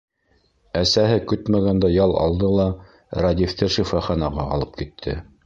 [0.79, 2.67] Әсәһе көтмәгәндә ял алды ла,
[3.27, 5.17] Рәдифте шифаханаға алып китте.